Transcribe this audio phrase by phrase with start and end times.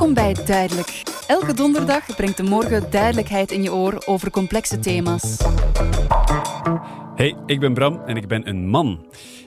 [0.00, 1.02] Welkom bij Duidelijk.
[1.26, 5.36] Elke donderdag brengt de morgen duidelijkheid in je oor over complexe thema's.
[7.14, 9.06] Hey, ik ben Bram en ik ben een man.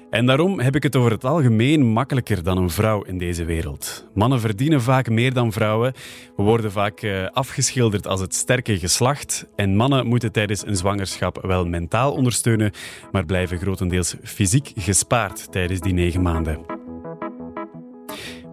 [0.10, 4.08] En daarom heb ik het over het algemeen makkelijker dan een vrouw in deze wereld.
[4.14, 5.94] Mannen verdienen vaak meer dan vrouwen.
[6.36, 9.48] We worden vaak uh, afgeschilderd als het sterke geslacht.
[9.56, 12.72] En mannen moeten tijdens een zwangerschap wel mentaal ondersteunen,
[13.12, 16.82] maar blijven grotendeels fysiek gespaard tijdens die negen maanden.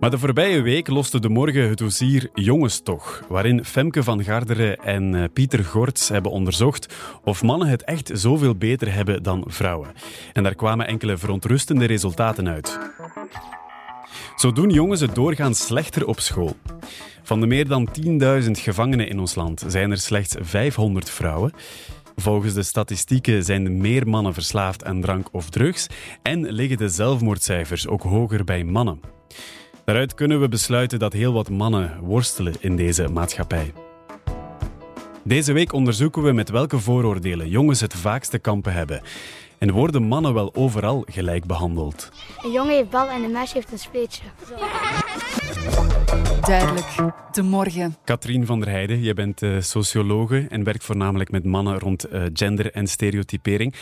[0.00, 4.78] Maar de voorbije week loste de morgen het dossier Jongens toch, waarin Femke van Garderen
[4.78, 9.88] en eh, Pieter Gorts hebben onderzocht of mannen het echt zoveel beter hebben dan vrouwen.
[10.32, 12.78] En daar kwamen enkele verontrustende resultaten uit.
[14.36, 16.56] Zo doen jongens het doorgaans slechter op school.
[17.22, 17.88] Van de meer dan
[18.42, 21.52] 10.000 gevangenen in ons land zijn er slechts 500 vrouwen.
[22.16, 25.86] Volgens de statistieken zijn er meer mannen verslaafd aan drank of drugs
[26.22, 29.19] en liggen de zelfmoordcijfers ook hoger bij mannen.
[29.84, 33.72] Daaruit kunnen we besluiten dat heel wat mannen worstelen in deze maatschappij.
[35.24, 39.02] Deze week onderzoeken we met welke vooroordelen jongens het vaakste kampen hebben.
[39.58, 42.12] En worden mannen wel overal gelijk behandeld?
[42.42, 44.22] Een jongen heeft bal en een meisje heeft een spleetje.
[46.40, 46.94] Duidelijk,
[47.32, 47.96] de morgen.
[48.04, 52.22] Katrien van der Heijden, je bent uh, sociologe en werkt voornamelijk met mannen rond uh,
[52.32, 53.74] gender en stereotypering.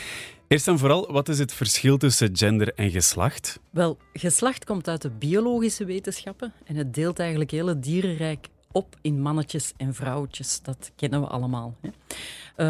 [0.48, 3.60] Eerst en vooral, wat is het verschil tussen gender en geslacht?
[3.70, 8.96] Wel, geslacht komt uit de biologische wetenschappen en het deelt eigenlijk heel het dierenrijk op
[9.00, 10.62] in mannetjes en vrouwtjes.
[10.62, 11.76] Dat kennen we allemaal.
[11.80, 11.90] Hè.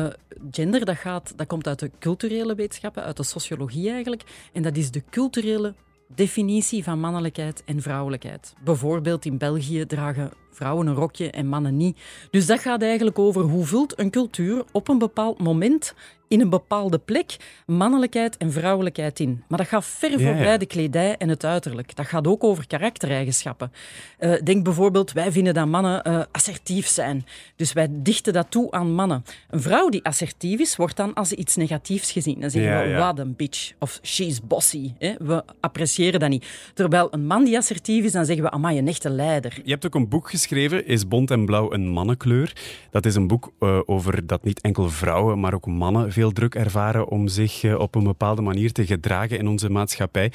[0.07, 0.13] Uh,
[0.51, 4.23] gender, dat, gaat, dat komt uit de culturele wetenschappen, uit de sociologie eigenlijk.
[4.53, 5.75] En dat is de culturele
[6.15, 8.55] definitie van mannelijkheid en vrouwelijkheid.
[8.65, 11.99] Bijvoorbeeld in België dragen vrouwen een rokje en mannen niet.
[12.31, 15.95] Dus dat gaat eigenlijk over hoe vult een cultuur op een bepaald moment
[16.29, 19.43] in een bepaalde plek mannelijkheid en vrouwelijkheid in.
[19.49, 21.97] Maar dat gaat ver voorbij de kledij en het uiterlijk.
[21.97, 23.73] Dat gaat ook over karaktereigenschappen.
[24.21, 27.27] Uh, denk bijvoorbeeld, wij vinden dat mannen uh, assertief zijn.
[27.57, 29.25] Dus wij dichten dat toe aan mannen.
[29.51, 32.41] Een vrouw die assertief is, wordt dan als iets negatiefs gezien.
[32.41, 33.73] Dan zeggen we, wat een bitch.
[33.79, 34.93] Of she's bossy.
[34.99, 35.15] Hè?
[35.19, 36.47] We appreciëren dat niet.
[36.75, 39.61] Terwijl een man die assertief is, dan zeggen we, amai, een echte leider.
[39.65, 42.53] Je hebt ook een boek geschreven, Is bont en blauw een mannenkleur?
[42.91, 46.55] Dat is een boek uh, over dat niet enkel vrouwen, maar ook mannen veel druk
[46.55, 50.33] ervaren om zich eh, op een bepaalde manier te gedragen in onze maatschappij.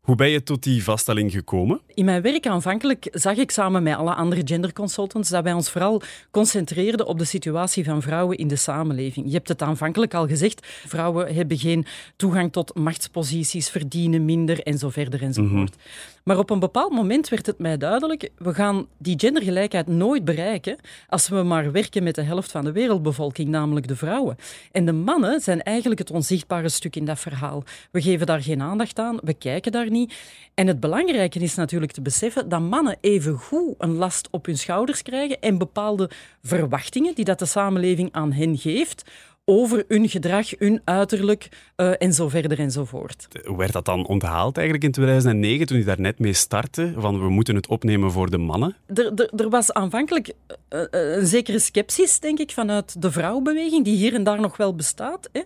[0.00, 1.80] Hoe ben je tot die vaststelling gekomen?
[1.94, 6.02] In mijn werk aanvankelijk zag ik samen met alle andere genderconsultants dat wij ons vooral
[6.30, 9.26] concentreerden op de situatie van vrouwen in de samenleving.
[9.26, 11.86] Je hebt het aanvankelijk al gezegd, vrouwen hebben geen
[12.16, 15.76] toegang tot machtsposities, verdienen minder en zo verder enzovoort.
[15.76, 20.24] Mm Maar op een bepaald moment werd het mij duidelijk, we gaan die gendergelijkheid nooit
[20.24, 20.76] bereiken
[21.08, 24.36] als we maar werken met de helft van de wereldbevolking, namelijk de vrouwen.
[24.72, 27.62] En de mannen zijn eigenlijk het onzichtbare stuk in dat verhaal.
[27.90, 30.14] We geven daar geen aandacht aan, we kijken daar niet
[30.54, 35.02] en het belangrijke is natuurlijk te beseffen dat mannen evengoed een last op hun schouders
[35.02, 36.10] krijgen en bepaalde
[36.42, 39.10] verwachtingen die dat de samenleving aan hen geeft
[39.48, 43.28] over hun gedrag, hun uiterlijk uh, en zo verder enzovoort.
[43.44, 46.92] Hoe werd dat dan onthaald eigenlijk in 2009 toen je daar net mee startte?
[46.96, 48.76] Van we moeten het opnemen voor de mannen?
[48.86, 50.32] Er, er, er was aanvankelijk
[50.70, 54.74] uh, een zekere sceptisch, denk ik, vanuit de vrouwenbeweging, die hier en daar nog wel
[54.74, 55.28] bestaat.
[55.32, 55.40] Hè.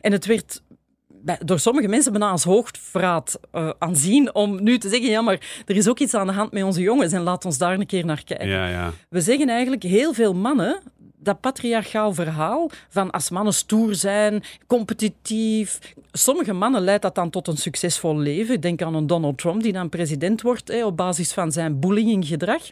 [0.00, 0.62] En het werd
[1.44, 5.76] door sommige mensen bijna als hoogverraad uh, aanzien om nu te zeggen, ja, maar er
[5.76, 8.04] is ook iets aan de hand met onze jongens en laat ons daar een keer
[8.04, 8.48] naar kijken.
[8.48, 8.92] Ja, ja.
[9.08, 10.82] We zeggen eigenlijk heel veel mannen
[11.26, 15.94] dat patriarchaal verhaal van als mannen stoer zijn, competitief.
[16.12, 18.60] Sommige mannen leidt dat dan tot een succesvol leven.
[18.60, 22.62] Denk aan een Donald Trump die dan president wordt hè, op basis van zijn bullyinggedrag.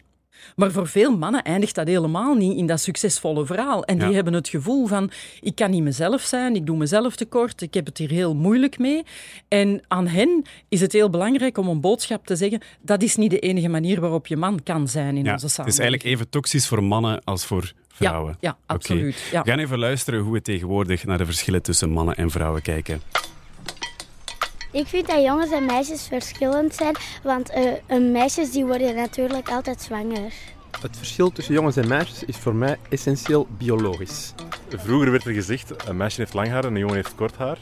[0.55, 3.83] Maar voor veel mannen eindigt dat helemaal niet in dat succesvolle verhaal.
[3.83, 7.61] En die hebben het gevoel van, ik kan niet mezelf zijn, ik doe mezelf tekort,
[7.61, 9.03] ik heb het hier heel moeilijk mee.
[9.47, 13.31] En aan hen is het heel belangrijk om een boodschap te zeggen, dat is niet
[13.31, 15.65] de enige manier waarop je man kan zijn in ja, onze samenleving.
[15.65, 18.37] Het is eigenlijk even toxisch voor mannen als voor vrouwen.
[18.39, 19.23] Ja, ja absoluut.
[19.27, 19.43] Okay.
[19.43, 23.01] We gaan even luisteren hoe we tegenwoordig naar de verschillen tussen mannen en vrouwen kijken.
[24.75, 29.81] Ik vind dat jongens en meisjes verschillend zijn, want uh, meisjes die worden natuurlijk altijd
[29.81, 30.33] zwanger.
[30.81, 34.33] Het verschil tussen jongens en meisjes is voor mij essentieel biologisch.
[34.69, 37.57] Vroeger werd er gezegd, een meisje heeft lang haar en een jongen heeft kort haar.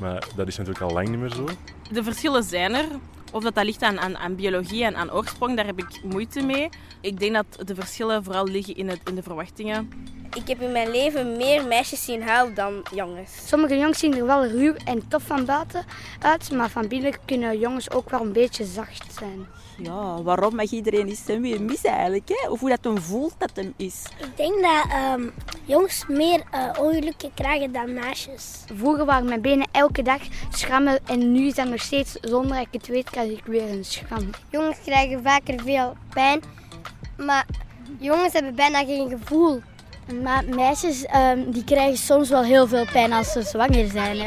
[0.00, 1.48] Maar dat is natuurlijk al lang niet meer zo.
[1.92, 2.86] De verschillen zijn er.
[3.32, 6.42] Of dat, dat ligt aan, aan, aan, biologie en aan oorsprong, daar heb ik moeite
[6.42, 6.68] mee.
[7.00, 9.90] Ik denk dat de verschillen vooral liggen in, het, in de verwachtingen.
[10.34, 13.48] Ik heb in mijn leven meer meisjes zien huilen dan jongens.
[13.48, 15.84] Sommige jongens zien er wel ruw en tof van buiten
[16.20, 19.46] uit, maar van binnen kunnen jongens ook wel een beetje zacht zijn.
[19.78, 22.28] Ja, waarom mag iedereen eens zijn weer mis eigenlijk?
[22.28, 22.48] Hè?
[22.48, 24.02] Of hoe dat hem voelt dat hem is.
[24.18, 25.32] Ik denk dat um,
[25.64, 28.64] jongens meer uh, ongelukken krijgen dan meisjes.
[28.74, 30.20] Vroeger waren mijn benen elke dag
[30.50, 33.84] schrammen en nu zijn nog steeds, zonder dat ik het weet, krijg ik weer een
[33.84, 34.30] schram.
[34.50, 36.40] Jongens krijgen vaker veel pijn,
[37.16, 37.46] maar
[37.98, 39.60] Jongens hebben bijna geen gevoel.
[40.12, 44.18] Maar meisjes ehm, die krijgen soms wel heel veel pijn als ze zwanger zijn.
[44.18, 44.26] Hè.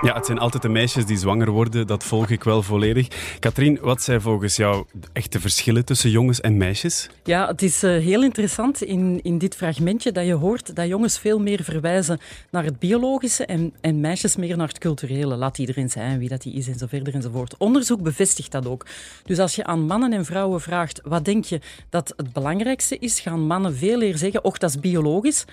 [0.00, 3.08] Ja, het zijn altijd de meisjes die zwanger worden, dat volg ik wel volledig.
[3.38, 4.84] Katrien, wat zijn volgens jou
[5.28, 7.08] de verschillen tussen jongens en meisjes?
[7.24, 11.18] Ja, het is uh, heel interessant in, in dit fragmentje dat je hoort dat jongens
[11.18, 15.36] veel meer verwijzen naar het biologische en, en meisjes meer naar het culturele.
[15.36, 17.56] Laat iedereen zijn wie dat die is en zo verder enzovoort.
[17.56, 18.86] Onderzoek bevestigt dat ook.
[19.24, 21.60] Dus als je aan mannen en vrouwen vraagt wat denk je
[21.90, 25.44] dat het belangrijkste is, gaan mannen veel eer zeggen, och, dat is biologisch.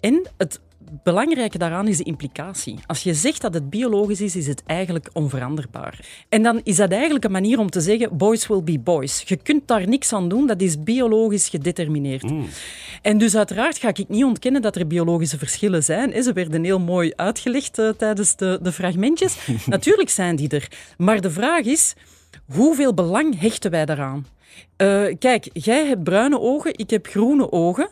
[0.00, 0.60] En het
[1.02, 2.78] belangrijke daaraan is de implicatie.
[2.86, 6.06] Als je zegt dat het biologisch is, is het eigenlijk onveranderbaar.
[6.28, 9.22] En dan is dat eigenlijk een manier om te zeggen: boys will be boys.
[9.26, 12.22] Je kunt daar niks aan doen, dat is biologisch gedetermineerd.
[12.22, 12.46] Mm.
[13.02, 16.22] En dus uiteraard ga ik niet ontkennen dat er biologische verschillen zijn.
[16.22, 19.36] Ze werden heel mooi uitgelegd uh, tijdens de, de fragmentjes.
[19.66, 20.68] Natuurlijk zijn die er.
[20.96, 21.94] Maar de vraag is:
[22.54, 24.26] hoeveel belang hechten wij daaraan?
[24.76, 27.88] Uh, kijk, jij hebt bruine ogen, ik heb groene ogen.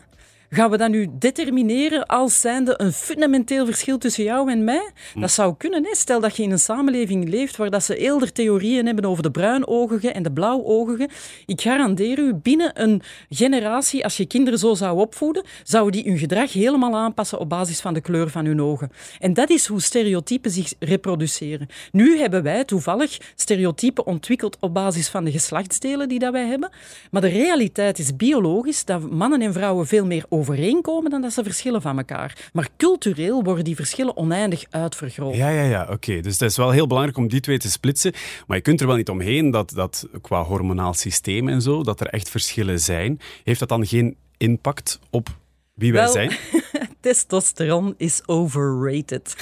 [0.53, 4.91] Gaan we dat nu determineren als zijnde een fundamenteel verschil tussen jou en mij?
[5.15, 5.83] Dat zou kunnen.
[5.83, 5.95] Hè?
[5.95, 9.31] Stel dat je in een samenleving leeft waar dat ze eerder theorieën hebben over de
[9.31, 11.09] bruinogigen en de blauwogigen.
[11.45, 16.19] Ik garandeer u, binnen een generatie, als je kinderen zo zou opvoeden, zouden die hun
[16.19, 18.91] gedrag helemaal aanpassen op basis van de kleur van hun ogen.
[19.19, 21.67] En dat is hoe stereotypen zich reproduceren.
[21.91, 26.71] Nu hebben wij toevallig stereotypen ontwikkeld op basis van de geslachtsdelen die dat wij hebben.
[27.11, 31.43] Maar de realiteit is biologisch dat mannen en vrouwen veel meer overeenkomen dan dat ze
[31.43, 32.49] verschillen van elkaar.
[32.53, 35.35] Maar cultureel worden die verschillen oneindig uitvergroot.
[35.35, 36.19] Ja, ja, ja, oké.
[36.19, 38.13] Dus het is wel heel belangrijk om die twee te splitsen.
[38.47, 41.99] Maar je kunt er wel niet omheen dat, dat qua hormonaal systeem en zo, dat
[41.99, 43.19] er echt verschillen zijn.
[43.43, 45.29] Heeft dat dan geen impact op
[45.73, 46.31] wie wij Wel, zijn?
[47.01, 49.35] testosteron is overrated.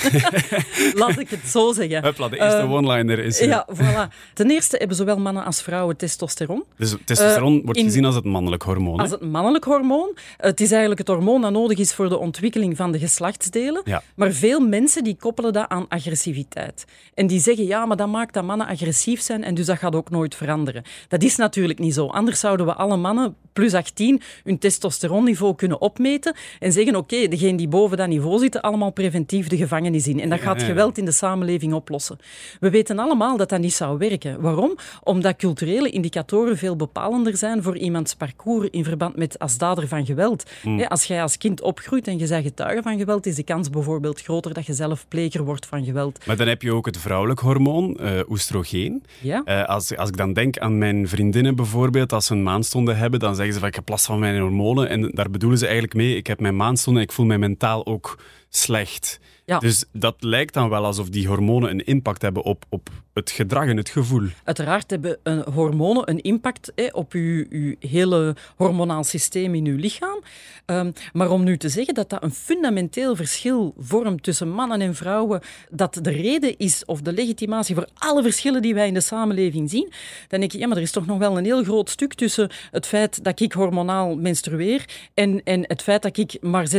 [1.01, 2.03] Laat ik het zo zeggen.
[2.03, 3.39] Hupla, de eerste Eh, one-liner is.
[3.39, 4.13] Ja, voilà.
[4.33, 6.63] Ten eerste hebben zowel mannen als vrouwen testosteron.
[6.77, 8.95] Dus testosteron Eh, wordt in- gezien als het mannelijk hormoon.
[8.95, 9.01] hè?
[9.01, 10.17] Als het mannelijk hormoon.
[10.38, 13.81] Het is eigenlijk het hormoon dat nodig is voor de ontwikkeling van de geslachtsdelen.
[13.85, 14.03] Ja.
[14.15, 16.85] Maar veel mensen die koppelen dat aan agressiviteit.
[17.13, 19.95] En die zeggen, ja, maar dat maakt dat mannen agressief zijn en dus dat gaat
[19.95, 20.83] ook nooit veranderen.
[21.07, 22.07] Dat is natuurlijk niet zo.
[22.07, 27.68] Anders zouden we alle mannen plus 18 hun testosteronniveau kunnen opmeten en zeggen, oké, die
[27.68, 30.19] boven dat niveau zitten, allemaal preventief de gevangenis in.
[30.19, 32.18] En dat gaat geweld in de samenleving oplossen.
[32.60, 34.42] We weten allemaal dat dat niet zou werken.
[34.42, 34.75] Waarom?
[35.04, 40.06] Omdat culturele indicatoren veel bepalender zijn voor iemands parcours in verband met als dader van
[40.06, 40.44] geweld.
[40.63, 40.80] Mm.
[40.80, 43.69] Hè, Als jij als kind opgroeit en je bent getuige van geweld, is de kans
[43.69, 46.25] bijvoorbeeld groter dat je zelf pleger wordt van geweld.
[46.25, 49.04] Maar dan heb je ook het vrouwelijk hormoon, eh, oestrogeen.
[49.22, 49.42] Ja?
[49.46, 53.19] Eh, als, als ik dan denk aan mijn vriendinnen bijvoorbeeld, als ze een maandstonde hebben,
[53.19, 54.90] dan zeggen ze van ik heb last van mijn hormonen.
[54.90, 57.86] En daar bedoelen ze eigenlijk mee, ik heb mijn maandstonde en ik voel mij mentaal
[57.86, 58.19] ook
[58.50, 59.19] slecht.
[59.50, 59.60] Ja.
[59.60, 63.68] Dus dat lijkt dan wel alsof die hormonen een impact hebben op, op het gedrag
[63.68, 64.28] en het gevoel.
[64.44, 69.78] Uiteraard hebben een, hormonen een impact hè, op uw, uw hele hormonaal systeem in uw
[69.78, 70.19] lichaam.
[70.66, 74.96] Ehm, maar om nu te zeggen dat dat een fundamenteel verschil vormt tussen mannen en
[74.96, 79.01] vrouwen, dat de reden is of de legitimatie voor alle verschillen die wij in de
[79.01, 79.92] samenleving zien,
[80.28, 82.50] dan denk ik, ja, maar er is toch nog wel een heel groot stuk tussen
[82.72, 86.74] het feit dat ik hormonaal menstrueer en, en het feit dat ik maar 86%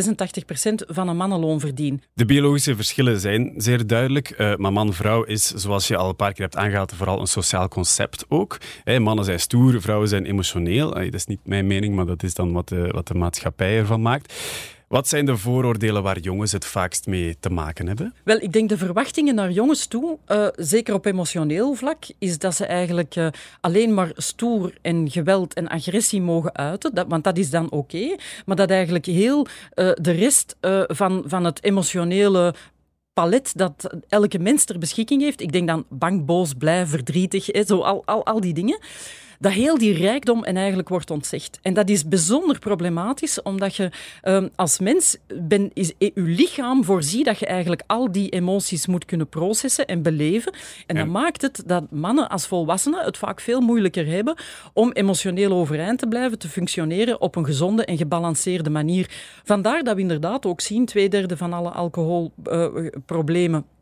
[0.87, 2.03] van een mannenloon verdien.
[2.15, 6.33] De biologische verschillen zijn zeer duidelijk, eh, maar man-vrouw is, zoals je al een paar
[6.33, 8.59] keer hebt aangehaald, vooral een sociaal concept ook.
[8.99, 10.90] Mannen zijn stoer, vrouwen zijn emotioneel.
[10.90, 14.35] Dat is niet mijn mening, maar dat is dan wat wat de maatschappij ervan maakt.
[14.90, 18.14] Wat zijn de vooroordelen waar jongens het vaakst mee te maken hebben?
[18.25, 22.54] Wel, ik denk de verwachtingen naar jongens toe, eh, zeker op emotioneel vlak, is dat
[22.54, 23.26] ze eigenlijk eh,
[23.61, 26.94] alleen maar stoer en geweld en agressie mogen uiten.
[26.94, 28.16] Dat, want dat is dan oké.
[28.47, 30.56] maar dat eigenlijk heel eh, de rest
[30.87, 32.54] van, van het emotionele
[33.12, 35.40] palet dat elke mens ter beschikking heeft.
[35.40, 38.78] Ik denk dan bang, boos, blij, verdrietig, zo al, al, al die dingen
[39.40, 41.59] dat heel die rijkdom en eigenlijk wordt ontzegd.
[41.62, 43.90] En dat is bijzonder problematisch, omdat je
[44.25, 49.04] um, als mens, ben, is, je lichaam voorziet dat je eigenlijk al die emoties moet
[49.04, 50.52] kunnen processen en beleven.
[50.87, 51.02] En ja.
[51.02, 54.35] dat maakt het dat mannen als volwassenen het vaak veel moeilijker hebben
[54.73, 59.11] om emotioneel overeind te blijven, te functioneren op een gezonde en gebalanceerde manier.
[59.44, 63.80] Vandaar dat we inderdaad ook zien, twee derde van alle alcoholproblemen uh,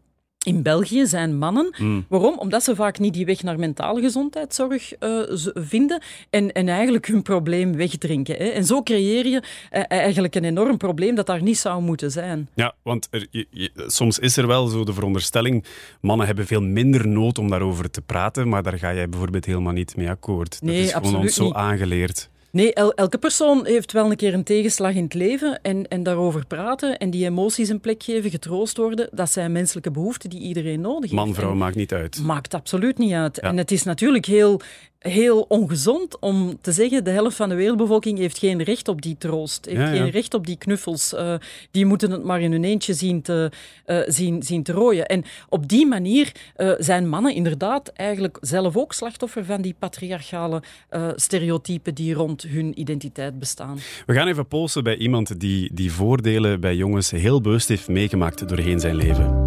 [0.49, 1.75] in België zijn mannen.
[1.78, 2.05] Mm.
[2.09, 2.38] Waarom?
[2.38, 5.23] Omdat ze vaak niet die weg naar mentale gezondheidszorg uh,
[5.55, 8.37] vinden en, en eigenlijk hun probleem wegdrinken.
[8.37, 8.45] Hè.
[8.45, 12.49] En zo creëer je uh, eigenlijk een enorm probleem dat daar niet zou moeten zijn.
[12.55, 15.64] Ja, want er, je, je, soms is er wel zo de veronderstelling,
[16.00, 19.73] mannen hebben veel minder nood om daarover te praten, maar daar ga jij bijvoorbeeld helemaal
[19.73, 20.59] niet mee akkoord.
[20.62, 21.55] Nee, dat is gewoon ons zo niet.
[21.55, 22.28] aangeleerd.
[22.50, 26.02] Nee, el elke persoon heeft wel een keer een tegenslag in het leven en, en
[26.02, 30.40] daarover praten en die emoties een plek geven, getroost worden, dat zijn menselijke behoeften die
[30.40, 31.25] iedereen nodig heeft.
[31.25, 32.23] Man, vrouw en maakt niet uit.
[32.23, 33.38] Maakt absoluut niet uit.
[33.43, 33.49] Ja.
[33.49, 34.61] En het is natuurlijk heel
[34.99, 39.17] heel ongezond om te zeggen de helft van de wereldbevolking heeft geen recht op die
[39.19, 40.02] troost, heeft Ja, ja.
[40.02, 41.14] geen recht op die knuffels.
[41.14, 41.35] Eh,
[41.71, 43.50] die moeten het maar in hun eentje zien te,
[43.85, 45.07] eh, zien, zien te rooien.
[45.07, 50.62] En op die manier eh, zijn mannen inderdaad eigenlijk zelf ook slachtoffer van die patriarchale
[50.88, 53.78] eh, stereotypen die rond hun identiteit bestaan.
[54.07, 58.49] We gaan even polsen bij iemand die die voordelen bij jongens heel bewust heeft meegemaakt
[58.49, 59.47] doorheen zijn leven.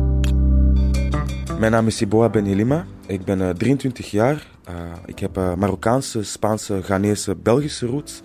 [1.59, 2.85] Mijn naam is Siboa Ben Hilima.
[3.11, 4.47] Ik ben eh, 23 jaar.
[4.69, 4.75] Uh,
[5.05, 8.21] ik heb uh, Marokkaanse, Spaanse, Ghanese, Belgische roots.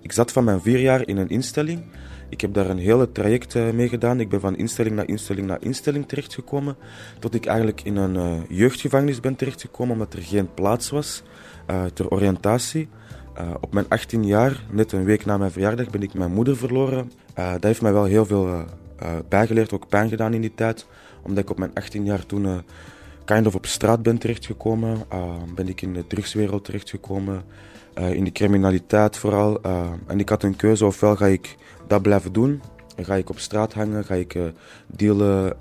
[0.00, 1.82] Ik zat van mijn vier jaar in een instelling.
[2.28, 4.20] Ik heb daar een hele traject mee gedaan.
[4.20, 6.76] Ik ben van instelling naar instelling naar instelling terechtgekomen.
[7.18, 11.22] Tot ik eigenlijk in een jeugdgevangenis ben terechtgekomen omdat er geen plaats was
[11.94, 12.88] ter oriëntatie.
[13.60, 17.10] op mijn 18 jaar, net een week na mijn verjaardag, ben ik mijn moeder verloren.
[17.34, 18.64] dat heeft mij wel heel veel
[19.28, 20.86] bijgeleerd, ook pijn gedaan in die tijd.
[21.22, 22.62] Omdat ik op mijn 18 jaar toen
[23.24, 25.02] kind of op straat ben terechtgekomen.
[25.12, 27.42] Uh, ben ik in de drugswereld terechtgekomen.
[27.98, 29.60] Uh, in de criminaliteit vooral.
[30.06, 32.62] en ik had een keuze, ofwel ga ik dat blijven doen.
[32.96, 34.38] Ga ik op straat hangen, ga ik
[34.86, 35.56] dealen,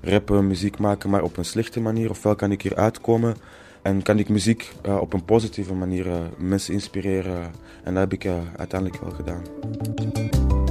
[0.00, 2.10] rappen, muziek maken, maar op een slechte manier.
[2.10, 3.36] Ofwel kan ik hier uitkomen
[3.82, 6.06] en kan ik muziek op een positieve manier
[6.38, 7.50] mensen inspireren.
[7.84, 8.26] En dat heb ik
[8.56, 10.67] uiteindelijk wel gedaan.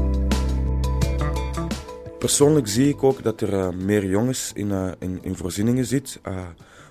[2.28, 6.22] Persoonlijk zie ik ook dat er uh, meer jongens in, uh, in, in, voorzieningen zitten.
[6.28, 6.40] Uh,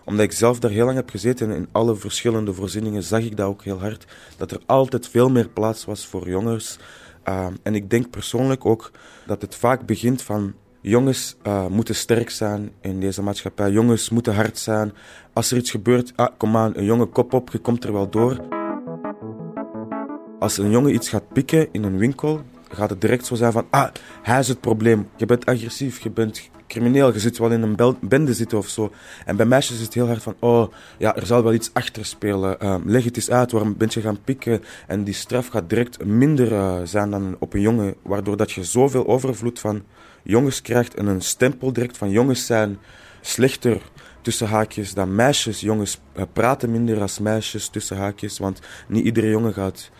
[0.04, 3.36] omdat ik zelf daar heel lang heb gezeten en in alle verschillende voorzieningen zag ik
[3.36, 4.06] dat ook heel hard.
[4.36, 6.78] Dat er altijd veel meer plaats was voor jongens.
[7.62, 8.90] en ik denk persoonlijk ook
[9.26, 11.36] dat het vaak begint van jongens
[11.68, 13.70] moeten sterk zijn in deze maatschappij.
[13.70, 14.92] Jongens moeten hard zijn.
[15.32, 18.10] Als er iets gebeurt, ah, kom aan, een jongen kop op, je komt er wel
[18.10, 18.40] door.
[20.38, 23.66] Als een jongen iets gaat pikken in een winkel, gaat het direct zo zijn van,
[23.70, 23.88] ah,
[24.22, 25.08] hij is het probleem.
[25.16, 28.92] Je bent agressief, je bent crimineel, je zit wel in een bende zitten of zo.
[29.24, 32.04] En bij meisjes is het heel hard van, oh, ja, er zal wel iets achter
[32.04, 32.56] spelen.
[32.62, 34.62] Uh, leg het eens uit, waarom ben je gaan pikken?
[34.86, 38.64] En die straf gaat direct minder uh, zijn dan op een jongen, waardoor dat je
[38.64, 39.82] zoveel overvloed van
[40.22, 42.78] jongens krijgt en een stempel direct van jongens zijn
[43.20, 43.80] slechter
[44.22, 45.60] tussen haakjes dan meisjes.
[45.60, 49.90] Jongens uh, praten minder als meisjes tussen haakjes, want niet iedere jongen gaat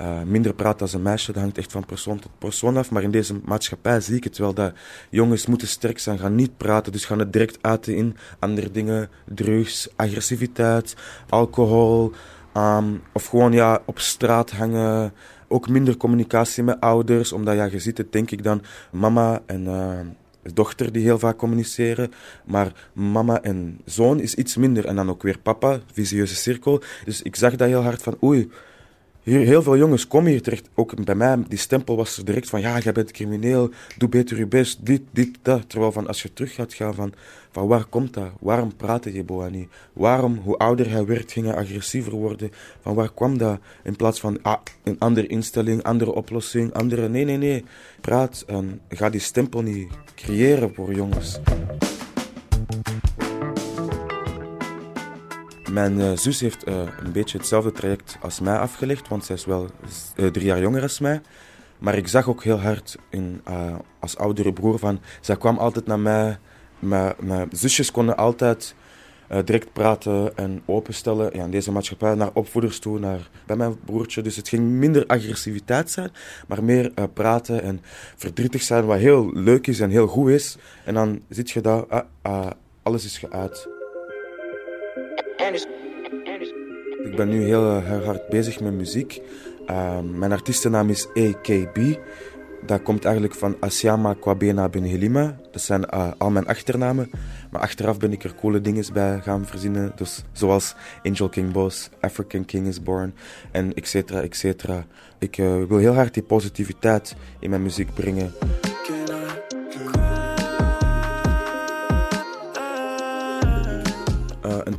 [0.00, 1.32] uh, minder praten als een meisje.
[1.32, 2.90] Dat hangt echt van persoon tot persoon af.
[2.90, 4.72] Maar in deze maatschappij zie ik het wel dat
[5.10, 9.08] jongens moeten sterk zijn, gaan niet praten, dus gaan het direct uiten in andere dingen,
[9.34, 10.94] drugs, agressiviteit,
[11.28, 12.12] alcohol,
[12.56, 15.12] um, of gewoon ja, op straat hangen.
[15.48, 19.64] Ook minder communicatie met ouders, omdat ja, je ziet het denk ik dan mama en
[19.64, 22.12] uh, dochter die heel vaak communiceren,
[22.44, 24.86] maar mama en zoon is iets minder.
[24.86, 26.82] En dan ook weer papa, visieuze cirkel.
[27.04, 28.50] Dus ik zag dat heel hard van oei,
[29.24, 30.68] hier, heel veel jongens komen hier terecht.
[30.74, 34.38] Ook bij mij, die stempel was er direct van, ja, jij bent crimineel, doe beter
[34.38, 35.68] je best, dit, dit, dat.
[35.68, 37.12] Terwijl van, als je terug gaat gaan van,
[37.50, 38.30] van waar komt dat?
[38.40, 39.68] Waarom praatte je niet?
[39.92, 42.50] Waarom, hoe ouder hij werd, ging hij agressiever worden?
[42.80, 43.60] Van waar kwam dat?
[43.82, 47.08] In plaats van, ah, een andere instelling, andere oplossing, andere...
[47.08, 47.64] Nee, nee, nee.
[48.00, 51.40] Praat en ga die stempel niet creëren voor jongens.
[55.74, 59.44] Mijn uh, zus heeft uh, een beetje hetzelfde traject als mij afgelegd, want zij is
[59.44, 59.68] wel
[60.16, 61.20] uh, drie jaar jonger als mij.
[61.78, 63.42] Maar ik zag ook heel hard in,
[64.00, 66.38] als oudere broer van, zij kwam altijd naar mij.
[66.78, 68.74] Mijn, mijn zusjes konden altijd
[69.44, 74.22] direct praten en openstellen ja, in deze maatschappij naar opvoeders toe, naar, bij mijn broertje.
[74.22, 76.10] Dus het ging minder agressiviteit zijn,
[76.48, 77.80] maar meer praten en
[78.16, 80.56] verdrietig zijn, wat heel leuk is en heel goed is.
[80.84, 82.50] En dan zit je daar, ah, ah,
[82.82, 83.73] alles is geuit.
[87.04, 89.20] Ik ben nu heel, heel hard bezig met muziek.
[89.70, 91.78] Uh, mijn artiestennaam is AKB.
[92.66, 95.36] Dat komt eigenlijk van Asiama Kwabena Ben Helima.
[95.50, 97.10] Dat zijn uh, al mijn achternamen.
[97.50, 99.92] Maar achteraf ben ik er coole dingen bij gaan verzinnen.
[99.96, 103.14] Dus, zoals Angel King Boss, African King is Born
[103.50, 104.86] en et cetera, et cetera.
[105.18, 108.32] Ik uh, wil heel hard die positiviteit in mijn muziek brengen.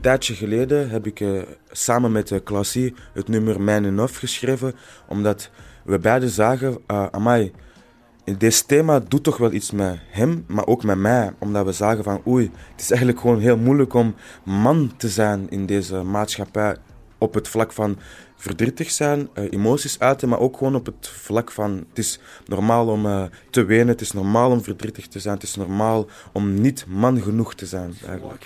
[0.06, 4.76] Tijdje geleden heb ik uh, samen met uh, Klassie het nummer Mijn Enough geschreven,
[5.08, 5.50] omdat
[5.84, 7.52] we beiden zagen, uh, amai,
[8.38, 11.34] dit thema doet toch wel iets met hem, maar ook met mij.
[11.40, 15.50] Omdat we zagen van, oei, het is eigenlijk gewoon heel moeilijk om man te zijn
[15.50, 16.78] in deze maatschappij.
[17.18, 17.98] Op het vlak van
[18.36, 23.30] verdrietig zijn, emoties uiten, maar ook gewoon op het vlak van het is normaal om
[23.50, 27.22] te wenen, het is normaal om verdrietig te zijn, het is normaal om niet man
[27.22, 28.46] genoeg te zijn eigenlijk.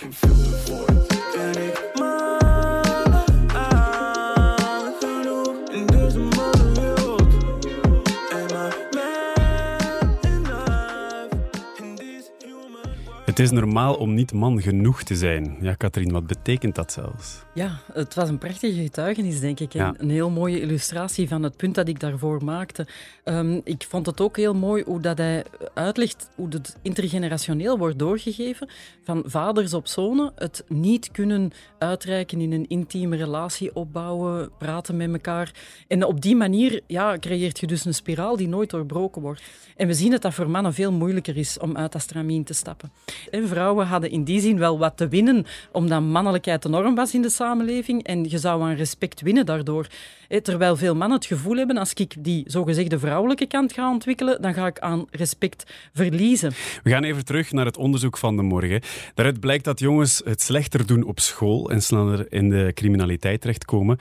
[13.40, 15.56] Is normaal om niet man genoeg te zijn.
[15.60, 17.42] Ja, Katrien, wat betekent dat zelfs?
[17.54, 19.74] Ja, het was een prachtige getuigenis, denk ik.
[19.74, 19.94] En Ja.
[19.96, 22.86] een heel mooie illustratie van het punt dat ik daarvoor maakte.
[23.24, 25.44] Ehm, ik vond het ook heel mooi hoe dat hij
[25.74, 28.68] uitlegt hoe het intergenerationeel wordt doorgegeven.
[29.04, 35.12] Van vaders op zonen, het niet kunnen uitreiken in een intieme relatie opbouwen, praten met
[35.12, 35.52] elkaar.
[35.88, 39.42] En op die manier ja, creëert je dus een spiraal die nooit doorbroken wordt.
[39.76, 42.52] En we zien dat dat voor mannen veel moeilijker is om uit dat stramien te
[42.54, 42.90] stappen.
[43.30, 47.14] En vrouwen hadden in die zin wel wat te winnen, omdat mannelijkheid de norm was
[47.14, 48.02] in de samenleving.
[48.02, 49.86] En je zou aan respect winnen daardoor.
[50.28, 54.42] Eh, Terwijl veel mannen het gevoel hebben, als ik die zogezegde vrouwelijke kant ga ontwikkelen,
[54.42, 56.52] dan ga ik aan respect verliezen.
[56.82, 58.80] We gaan even terug naar het onderzoek van de morgen.
[59.14, 63.98] Daaruit blijkt dat jongens het slechter doen op school en sneller in de criminaliteit terechtkomen.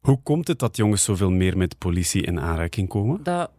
[0.00, 3.22] Hoe komt het dat jongens zoveel meer met politie in aanraking komen?
[3.22, 3.50] Dat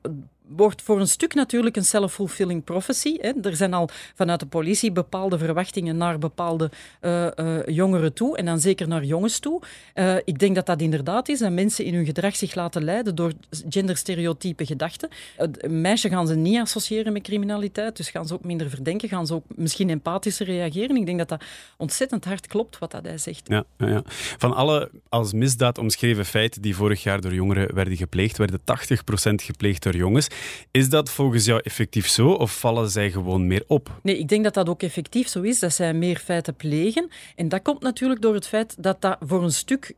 [0.55, 3.17] wordt voor een stuk natuurlijk een self-fulfilling prophecy.
[3.21, 3.31] Hè.
[3.41, 8.45] Er zijn al vanuit de politie bepaalde verwachtingen naar bepaalde eh, eh, jongeren toe, en
[8.45, 9.61] dan zeker naar jongens toe.
[9.93, 13.15] Eh, ik denk dat dat inderdaad is, dat mensen in hun gedrag zich laten leiden
[13.15, 13.31] door
[13.69, 15.09] genderstereotype gedachten.
[15.35, 19.27] Het meisje gaan ze niet associëren met criminaliteit, dus gaan ze ook minder verdenken, gaan
[19.27, 20.95] ze ook misschien empathischer reageren.
[20.95, 21.43] Ik denk dat dat
[21.77, 23.47] ontzettend hard klopt, wat dat hij zegt.
[23.47, 24.01] Ja, ja.
[24.37, 28.63] Van alle als misdaad omschreven feiten die vorig jaar door jongeren werden gepleegd, werden 80%
[29.35, 30.27] gepleegd door jongens.
[30.71, 33.99] Is dat volgens jou effectief zo of vallen zij gewoon meer op?
[34.03, 37.09] Nee, ik denk dat dat ook effectief zo is, dat zij meer feiten plegen.
[37.35, 39.93] En dat komt natuurlijk door het feit dat dat voor een stuk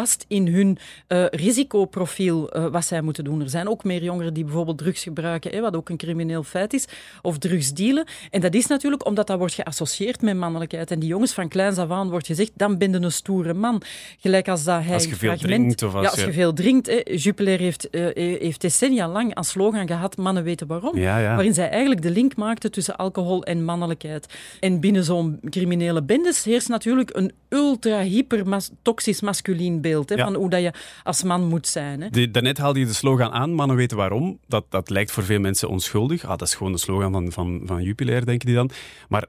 [0.00, 3.40] past in hun eh, risicoprofiel eh, wat zij moeten doen.
[3.40, 6.72] Er zijn ook meer jongeren die bijvoorbeeld drugs gebruiken, hè, wat ook een crimineel feit
[6.72, 6.84] is,
[7.22, 8.06] of drugs dealen.
[8.30, 10.90] En dat is natuurlijk omdat dat wordt geassocieerd met mannelijkheid.
[10.90, 13.82] En die jongens van kleins af aan wordt gezegd, dan ben je een stoere man.
[14.18, 16.32] Gelijk als dat hij Als je veel fragment- drinkt of als ja, als je- je
[16.32, 16.86] veel drinkt.
[16.86, 17.00] Hè.
[17.14, 20.98] Jupiler heeft, eh, heeft decennia lang als slogan gehad, mannen weten waarom.
[20.98, 21.34] Ja, ja.
[21.34, 24.26] Waarin zij eigenlijk de link maakte tussen alcohol en mannelijkheid.
[24.60, 29.20] En binnen zo'n criminele bendes heerst natuurlijk een ultra-hyper mas- toxisch
[29.88, 30.24] beeld hè, Ja.
[30.24, 32.00] van hoe dat je als man moet zijn.
[32.00, 32.30] Hè.
[32.30, 34.38] Daarnet haalde je de slogan aan, mannen weten waarom.
[34.46, 36.24] Dat, dat lijkt voor veel mensen onschuldig.
[36.24, 38.70] Ah, dat is gewoon de slogan van, van, van Jupiler, denken die dan.
[39.08, 39.26] Maar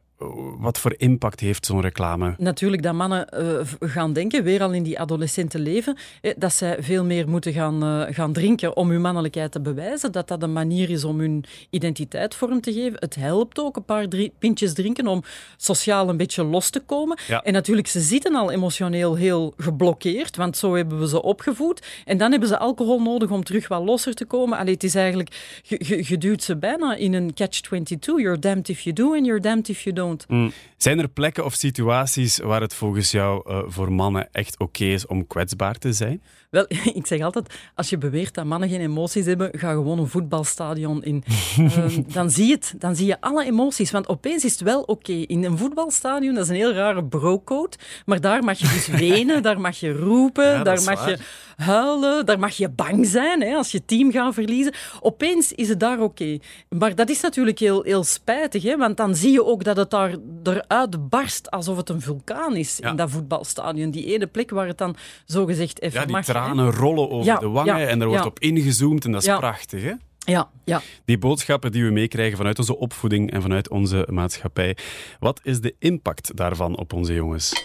[0.58, 2.34] wat voor impact heeft zo'n reclame?
[2.38, 6.78] Natuurlijk dat mannen eh, gaan denken, weer al in die adolescente leven, eh, dat zij
[6.80, 10.12] veel meer moeten gaan, eh, gaan drinken om hun mannelijkheid te bewijzen.
[10.12, 13.00] Dat dat een manier is om hun identiteit vorm te geven.
[13.00, 15.24] Het helpt ook een paar drie, pintjes drinken om
[15.58, 17.18] sociaal een beetje los te komen.
[17.28, 17.42] Ja.
[17.42, 21.86] En natuurlijk, ze zitten al emotioneel heel geblokkeerd, want zo hebben we ze opgevoed.
[22.06, 24.58] En dan hebben ze alcohol nodig om terug wat losser te komen.
[24.58, 28.00] Allee, het is eigenlijk, je, je, je duwt ze bijna in een catch-22.
[28.00, 30.07] You're damned if you do and you're damned if you don't.
[30.28, 30.52] Mm.
[30.78, 35.06] Zijn er plekken of situaties waar het volgens jou eh, voor mannen echt oké is
[35.06, 36.22] om kwetsbaar te zijn?
[36.50, 36.66] Wel,
[37.00, 41.04] ik zeg altijd, als je beweert dat mannen geen emoties hebben, ga gewoon een voetbalstadion
[41.04, 41.24] in.
[41.58, 43.92] Ehm, dan, zie je het, dan zie je alle emoties.
[43.92, 45.12] Want opeens is het wel oké.
[45.14, 49.44] In een voetbalstadion, dat is een heel rare brocode, maar daar mag je dus wenen,
[49.44, 51.10] daar mag je roepen, Ja, daar mag waar.
[51.10, 51.18] je
[51.56, 54.74] huilen, daar mag je bang zijn hè, als je team gaat verliezen.
[55.02, 56.38] Opeens is het daar oké.
[56.70, 59.90] Maar dat is natuurlijk heel, heel spijtig, hè, want dan zie je ook dat het
[59.98, 62.90] daar eruit barst alsof het een vulkaan is Ja.
[62.90, 63.92] in dat voetbalstadion.
[63.92, 66.26] Die ene plek waar het dan zogezegd even Ja, die mag.
[66.26, 66.34] hè.
[66.34, 68.30] tranen rollen over Ja, de wangen ja, en er wordt ja.
[68.30, 69.38] op ingezoomd en dat is Ja.
[69.38, 69.84] prachtig.
[69.84, 69.92] Hè?
[70.20, 70.82] Ja, ja.
[71.06, 74.78] Die boodschappen die we meekrijgen vanuit onze opvoeding en vanuit onze maatschappij.
[75.20, 77.64] Wat is de impact daarvan op onze jongens?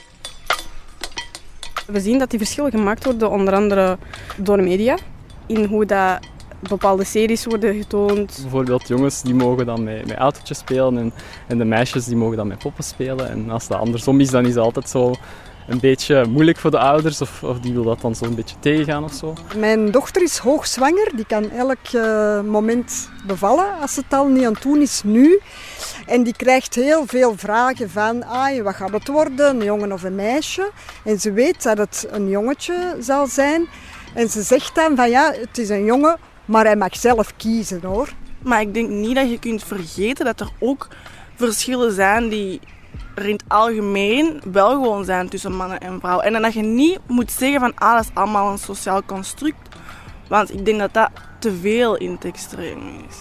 [1.87, 3.99] We zien dat die verschillen gemaakt worden, onder andere
[4.37, 4.99] door de media.
[5.47, 6.19] In hoe dat
[6.69, 8.39] bepaalde series worden getoond.
[8.43, 11.13] Bijvoorbeeld jongens die mogen dan met, met autootjes spelen en,
[11.49, 13.31] en de meisjes die mogen dan met poppen spelen.
[13.31, 15.15] En als dat andersom is, dan is het altijd zo
[15.67, 18.57] een beetje moeilijk voor de ouders of, of die wil dat dan zo een beetje
[18.61, 19.35] tegengaan of zo.
[19.57, 24.53] Mijn dochter is hoogzwanger, die kan elk eh, moment bevallen als het al niet aan
[24.53, 25.41] het doen is nu.
[26.07, 30.03] En die krijgt heel veel vragen van, ah, wat gaat het worden, een jongen of
[30.03, 30.71] een meisje?
[31.05, 33.69] En ze weet dat het een jongetje zal zijn.
[34.15, 37.83] En ze zegt dan van, ja, het is een jongen, maar hij mag zelf kiezen
[37.83, 38.09] hoor.
[38.43, 40.89] Maar ik denk niet dat je kunt vergeten dat er ook
[41.35, 42.61] verschillen zijn die
[43.15, 46.25] er in het algemeen wel gewoon zijn tussen mannen en vrouwen.
[46.25, 49.77] En dat je niet moet zeggen van ah, dat is allemaal een sociaal construct.
[50.29, 53.17] Want ik denk dat dat te veel in het extreme is.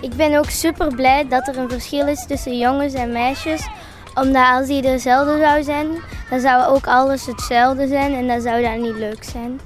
[0.00, 3.68] Ik ben ook super blij dat er een verschil is tussen jongens en meisjes.
[4.14, 5.88] Omdat als die dezelfde zou zijn,
[6.30, 9.60] dan zou ook alles hetzelfde zijn en dan zou dat niet leuk zijn.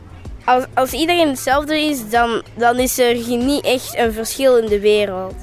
[0.45, 4.81] Als, als iedereen hetzelfde is, dan, dan is er niet echt een verschil in de
[4.81, 5.35] wereld.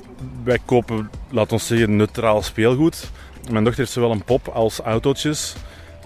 [0.44, 3.12] Wij kopen, laat ons zeggen, neutraal speelgoed.
[3.52, 5.56] Mijn dochter heeft zowel een pop als autootjes.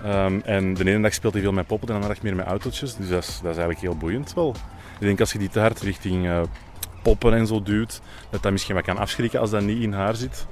[0.03, 2.45] Ehm, en de ene dag speelt hij veel met poppen, de andere dag meer met
[2.45, 2.95] autootjes.
[2.95, 4.55] Dus dat is, dat is eigenlijk heel boeiend wel.
[4.99, 6.41] Ik denk als je die te hard richting eh,
[7.03, 10.15] poppen en zo duwt, dat dat misschien wat kan afschrikken als dat niet in haar
[10.15, 10.45] zit.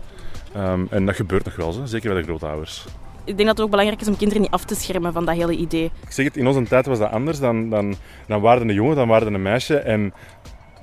[0.53, 2.85] Ehm, en dat gebeurt nog wel, zo, zeker bij de grootouders.
[3.25, 5.35] Ik denk dat het ook belangrijk is om kinderen niet af te schermen van dat
[5.35, 5.85] hele idee.
[5.85, 7.39] Ik zeg het, in onze tijd was dat anders.
[7.39, 7.95] Dan, dan,
[8.27, 9.77] dan waren er een jongen, dan waren er een meisje.
[9.77, 10.13] En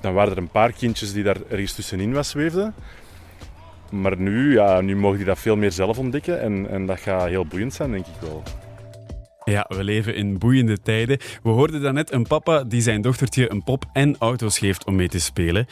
[0.01, 2.75] dan waren er een paar kindjes die daar ergens tussenin was zweefden.
[3.91, 6.41] Maar nu, ja, nu mogen die dat veel meer zelf ontdekken.
[6.41, 8.43] En, en dat gaat heel boeiend zijn, denk ik wel.
[9.45, 11.19] Ja, we leven in boeiende tijden.
[11.43, 15.09] We hoorden daarnet een papa die zijn dochtertje een pop en auto's geeft om mee
[15.09, 15.67] te spelen.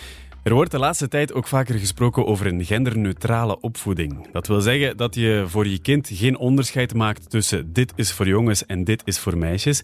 [0.46, 4.30] Er wordt de laatste tijd ook vaker gesproken over een genderneutrale opvoeding.
[4.32, 8.26] Dat wil zeggen dat je voor je kind geen onderscheid maakt tussen dit is voor
[8.26, 9.82] jongens en dit is voor meisjes.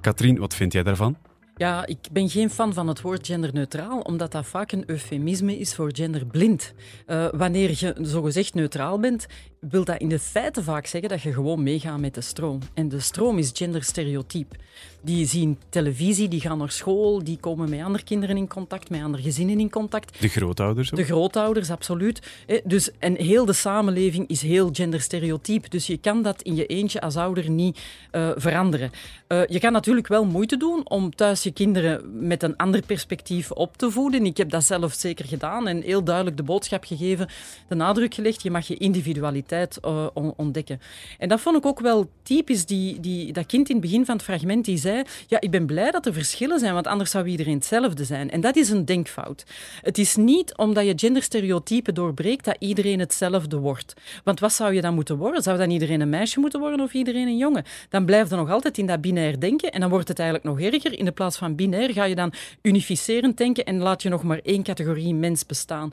[0.00, 1.16] Katrien, wat vind jij daarvan?
[1.56, 5.74] Ja, ik ben geen fan van het woord genderneutraal, omdat dat vaak een eufemisme is
[5.74, 6.74] voor genderblind.
[7.06, 9.26] Uh, wanneer je zogezegd neutraal bent,
[9.70, 12.58] wil dat in de feiten vaak zeggen dat je gewoon meegaat met de stroom.
[12.74, 14.56] En de stroom is genderstereotyp.
[15.00, 19.02] Die zien televisie, die gaan naar school, die komen met andere kinderen in contact, met
[19.02, 20.20] andere gezinnen in contact.
[20.20, 22.22] De grootouders De grootouders, absoluut.
[22.64, 25.70] Dus, en heel de samenleving is heel genderstereotyp.
[25.70, 27.80] Dus je kan dat in je eentje als ouder niet
[28.12, 28.90] uh, veranderen.
[29.28, 33.50] Uh, je kan natuurlijk wel moeite doen om thuis je kinderen met een ander perspectief
[33.50, 34.26] op te voeden.
[34.26, 37.28] Ik heb dat zelf zeker gedaan en heel duidelijk de boodschap gegeven,
[37.68, 40.80] de nadruk gelegd, je mag je individualiteit uh, ontdekken.
[41.18, 44.14] En dat vond ik ook wel typisch, die, die, dat kind in het begin van
[44.14, 47.26] het fragment die zei, ja, ik ben blij dat er verschillen zijn, want anders zou
[47.26, 48.30] iedereen hetzelfde zijn.
[48.30, 49.44] En dat is een denkfout.
[49.82, 53.94] Het is niet omdat je genderstereotypen doorbreekt dat iedereen hetzelfde wordt.
[54.24, 55.42] Want wat zou je dan moeten worden?
[55.42, 57.64] Zou dan iedereen een meisje moeten worden of iedereen een jongen?
[57.88, 60.72] Dan blijft er nog altijd in dat binair denken en dan wordt het eigenlijk nog
[60.72, 60.98] erger.
[60.98, 64.40] In de plaats van binair ga je dan unificerend denken en laat je nog maar
[64.42, 65.92] één categorie mens bestaan.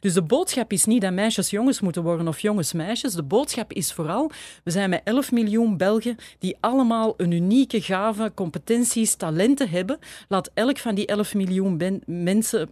[0.00, 3.14] Dus de boodschap is niet dat meisjes jongens moeten worden of jongens meisjes.
[3.14, 4.30] De boodschap is vooral,
[4.64, 9.98] we zijn met 11 miljoen Belgen die allemaal een unieke gave, competenties, talenten hebben.
[10.28, 12.70] Laat elk van die 11 miljoen mensen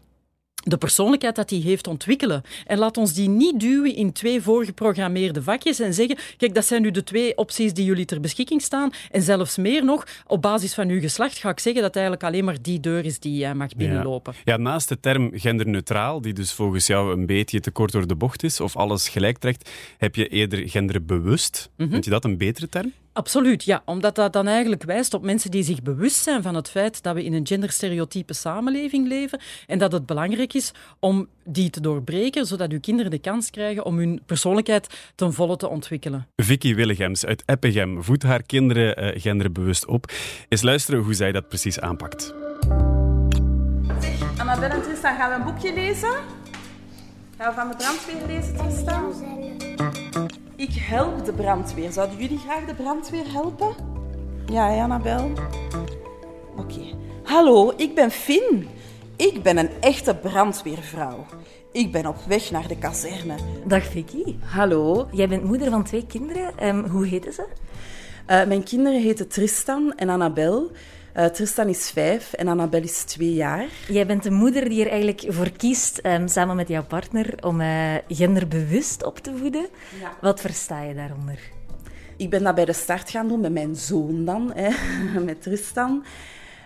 [0.68, 2.42] de persoonlijkheid dat hij heeft ontwikkelen.
[2.66, 6.82] En laat ons die niet duwen in twee voorgeprogrammeerde vakjes en zeggen, kijk, dat zijn
[6.82, 8.90] nu de twee opties die jullie ter beschikking staan.
[9.10, 12.44] En zelfs meer nog, op basis van uw geslacht ga ik zeggen dat eigenlijk alleen
[12.44, 14.32] maar die deur is die jij mag binnenlopen.
[14.44, 14.52] Ja.
[14.52, 18.16] ja, naast de term genderneutraal, die dus volgens jou een beetje te kort door de
[18.16, 21.70] bocht is, of alles gelijk trekt, heb je eerder genderbewust.
[21.76, 22.92] Mm Vind je dat een betere term?
[23.18, 23.82] Absoluut, ja.
[23.84, 27.14] Omdat dat dan eigenlijk wijst op mensen die zich bewust zijn van het feit dat
[27.14, 32.46] we in een genderstereotype samenleving leven en dat het belangrijk is om die te doorbreken,
[32.46, 36.26] zodat uw kinderen de kans krijgen om hun persoonnelijkheid ten volle te ontwikkelen.
[36.36, 40.12] Vicky Willegems uit Eppegem voedt haar kinderen uh, genderbewust op.
[40.48, 42.34] Eens luisteren hoe zij dat precies aanpakt.
[44.00, 46.14] Zeg, Annabelle en Tristan, gaan we een boekje lezen?
[47.38, 50.46] Gaan we van de brandweer lezen, Tristan?
[50.58, 51.92] Ik help de brandweer.
[51.92, 53.74] Zouden jullie graag de brandweer helpen?
[54.52, 55.32] Ja, Annabel?
[56.56, 56.80] Oké.
[57.22, 58.68] Hallo, ik ben Finn.
[59.16, 61.26] Ik ben een echte brandweervrouw.
[61.72, 63.34] Ik ben op weg naar de kazerne.
[63.66, 64.36] Dag Vicky.
[64.44, 65.08] Hallo.
[65.12, 66.66] Jij bent moeder van twee kinderen.
[66.66, 67.46] Um, hoe heten ze?
[68.30, 70.70] Uh, mijn kinderen heten Tristan en Annabel.
[71.18, 73.66] Uh, Tristan is vijf en Annabel is twee jaar.
[73.88, 77.60] Jij bent de moeder die er eigenlijk voor kiest, um, samen met jouw partner, om
[77.60, 79.66] uh, genderbewust op te voeden.
[80.00, 80.12] Ja.
[80.20, 81.38] Wat versta je daaronder?
[82.16, 84.70] Ik ben dat bij de start gaan doen met mijn zoon dan, hè,
[85.20, 86.04] met Tristan.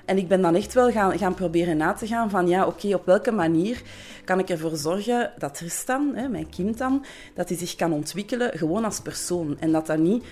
[0.05, 2.75] En ik ben dan echt wel gaan, gaan proberen na te gaan van, ja, oké,
[2.75, 3.83] okay, op welke manier
[4.25, 8.59] kan ik ervoor zorgen dat Tristan, hè, mijn kind dan, dat hij zich kan ontwikkelen
[8.59, 9.57] gewoon als persoon.
[9.61, 10.25] En dat dat niet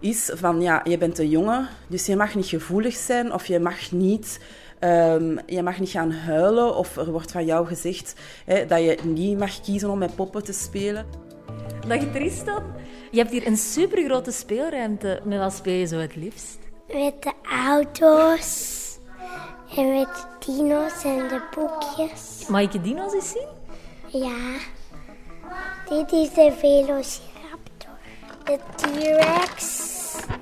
[0.00, 3.60] is van, ja, je bent een jongen, dus je mag niet gevoelig zijn of je
[3.60, 4.40] mag niet...
[4.80, 8.98] Um, je mag niet gaan huilen of er wordt van jou gezegd hè, dat je
[9.02, 11.06] niet mag kiezen om met poppen te spelen.
[11.88, 12.62] Dag Tristan.
[13.10, 15.20] Je hebt hier een supergrote speelruimte.
[15.24, 16.58] Met wat speel je zo het liefst?
[16.86, 17.32] Met de
[17.64, 18.98] auto's
[19.76, 22.46] en met de dino's en de boekjes.
[22.48, 23.48] Mag ik de dino's eens zien?
[24.22, 24.56] Ja.
[25.88, 27.35] Dit is de Velociraptor,
[28.46, 29.66] de T-Rex,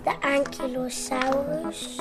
[0.02, 2.00] de Ankylosaurus.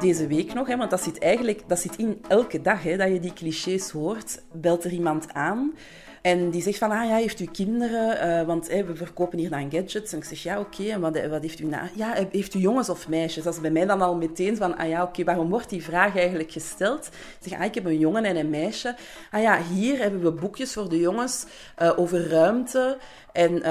[0.00, 3.08] Deze week nog, hè, want dat zit eigenlijk dat zit in elke dag hè, dat
[3.08, 5.74] je die clichés hoort, belt er iemand aan.
[6.20, 8.28] En die zegt van, ah ja, heeft u kinderen?
[8.28, 10.12] Uh, want we verkopen hier dan gadgets.
[10.12, 10.88] En ik zeg, ja, oké.
[10.88, 11.90] En wat, wat, heeft u na?
[11.94, 13.44] Ja, heeft u jongens of meisjes?
[13.44, 16.16] Dat is bij mij dan al meteen van, ah ja, oké, waarom wordt die vraag
[16.16, 17.06] eigenlijk gesteld?
[17.40, 18.94] Ik zeg, ah, ik heb een jongen en een meisje.
[19.30, 21.46] Ah ja, hier hebben we boekjes voor de jongens
[21.82, 22.98] uh, over ruimte
[23.32, 23.62] en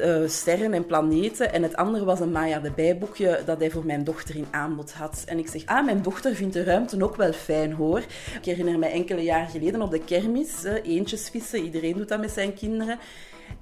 [0.00, 1.52] uh, sterren en planeten.
[1.52, 4.92] En het andere was een Maya de bijboekje dat hij voor mijn dochter in aanbod
[4.92, 5.22] had.
[5.26, 7.98] En ik zeg, ah, mijn dochter vindt de ruimte ook wel fijn, hoor.
[8.40, 12.30] Ik herinner me enkele jaren geleden op de kermis, eentjes vissen, iedereen doet dat met
[12.30, 12.98] zijn kinderen.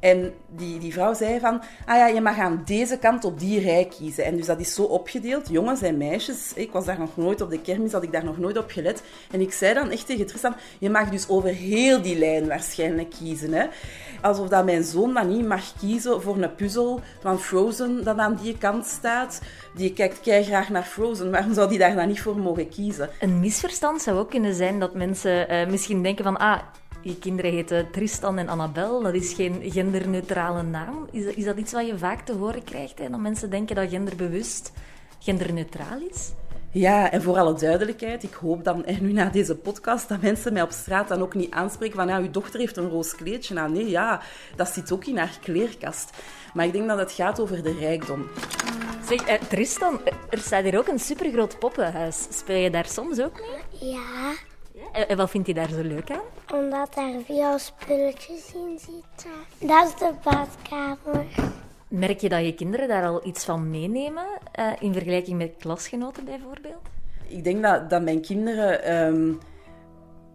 [0.00, 3.60] En die, die vrouw zei van, ah ja, je mag aan deze kant op die
[3.60, 4.24] rij kiezen.
[4.24, 6.52] En dus dat is zo opgedeeld, jongens en meisjes.
[6.54, 9.02] Ik was daar nog nooit op de kermis, had ik daar nog nooit op gelet.
[9.30, 13.10] En ik zei dan echt tegen Tristan, je mag dus over heel die lijn waarschijnlijk
[13.18, 13.52] kiezen.
[13.52, 13.66] Hè?
[14.22, 18.38] Alsof dat mijn zoon dan niet mag kiezen voor een puzzel van Frozen dat aan
[18.42, 19.40] die kant staat.
[19.74, 21.30] Die kijkt kei graag naar Frozen.
[21.30, 23.10] Waarom zou die daar dan niet voor mogen kiezen?
[23.20, 26.36] Een misverstand zou ook kunnen zijn dat mensen uh, misschien denken van...
[26.36, 26.58] Ah,
[27.08, 29.02] je kinderen heten Tristan en Annabel.
[29.02, 31.06] Dat is geen genderneutrale naam.
[31.10, 32.98] Is dat, is dat iets wat je vaak te horen krijgt?
[32.98, 33.10] Hè?
[33.10, 34.72] Dat mensen denken dat genderbewust
[35.18, 36.32] genderneutraal is?
[36.70, 40.52] Ja, en voor alle duidelijkheid, ik hoop dan en nu na deze podcast dat mensen
[40.52, 43.54] mij op straat dan ook niet aanspreken van ja, uw dochter heeft een roos kleedje
[43.54, 44.20] Nou Nee, ja,
[44.56, 46.10] dat zit ook in haar kleerkast.
[46.54, 48.26] Maar ik denk dat het gaat over de rijkdom.
[49.08, 52.26] Zeg, eh, Tristan, er staat hier ook een supergroot poppenhuis.
[52.30, 53.90] Speel je daar soms ook mee?
[53.90, 54.32] Ja.
[54.96, 56.60] En wat vindt hij daar zo leuk aan?
[56.60, 59.30] Omdat daar veel spulletjes in zitten.
[59.58, 61.26] Dat is de badkamer.
[61.88, 64.26] Merk je dat je kinderen daar al iets van meenemen
[64.58, 66.82] uh, in vergelijking met klasgenoten bijvoorbeeld?
[67.28, 68.96] Ik denk dat, dat mijn kinderen.
[69.06, 69.38] Um,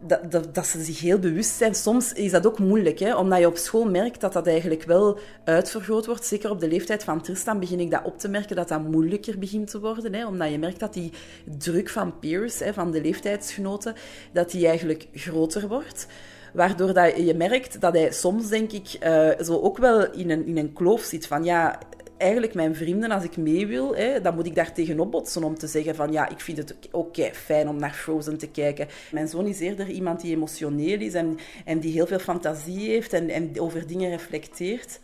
[0.02, 1.74] dat, dat, ze zich heel bewust zijn.
[1.74, 3.16] Soms is dat ook moeilijk, hè?
[3.16, 6.26] omdat je op school merkt dat dat eigenlijk wel uitvergroot wordt.
[6.26, 9.38] Zeker op de leeftijd van Tristan begin ik dat op te merken dat dat moeilijker
[9.38, 10.14] begint te worden.
[10.14, 10.26] Hè?
[10.26, 11.12] Omdat je merkt dat die
[11.58, 13.94] druk van peers, hè, van de leeftijdsgenoten,
[14.32, 16.06] dat die eigenlijk groter wordt.
[16.52, 20.46] Waardoor dat je merkt dat hij soms, denk ik, uh, zo ook wel in een,
[20.46, 21.78] in een kloof zit van ja,
[22.22, 25.58] eigenlijk mijn vrienden, als ik mee wil, hè, dan moet ik daar tegenop botsen om
[25.58, 28.88] te zeggen van ja, ik vind het ook fijn om naar Frozen te kijken.
[29.12, 33.12] Mijn zoon is eerder iemand die emotioneel is en, en die heel veel fantasie heeft
[33.12, 35.00] en, en over dingen reflecteert.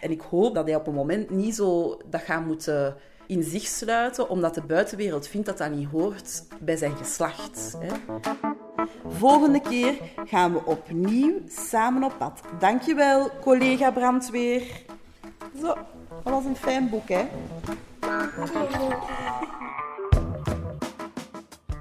[0.00, 3.66] En ik hoop dat hij op een moment niet zo dat gaat moeten in zich
[3.66, 7.76] sluiten, omdat de buitenwereld vindt dat dat niet hoort bij zijn geslacht.
[7.78, 8.16] Hè.
[9.06, 12.40] Volgende keer gaan we opnieuw samen op pad.
[12.58, 14.62] Dankjewel, collega brandweer.
[15.60, 15.74] Zo,
[16.24, 17.24] dat was een fijn boek, hè?